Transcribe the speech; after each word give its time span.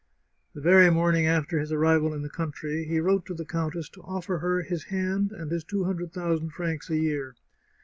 The 0.55 0.61
very 0.61 0.89
morning 0.89 1.27
after 1.27 1.59
his 1.59 1.71
arrival 1.71 2.11
in 2.11 2.23
the 2.23 2.27
country 2.31 2.85
he 2.85 2.99
wrote 2.99 3.23
to 3.27 3.35
the 3.35 3.45
countess 3.45 3.87
to 3.89 3.99
oflfer 4.01 4.39
her 4.41 4.63
his 4.63 4.85
hand 4.85 5.31
and 5.31 5.51
his 5.51 5.63
two 5.63 5.83
hundred 5.83 6.11
thousand 6.11 6.53
francs 6.53 6.89
a 6.89 6.97
year. 6.97 7.35